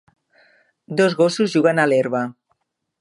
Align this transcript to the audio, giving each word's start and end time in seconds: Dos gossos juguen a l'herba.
Dos 1.01 1.15
gossos 1.19 1.53
juguen 1.57 1.83
a 1.85 1.89
l'herba. 1.93 2.23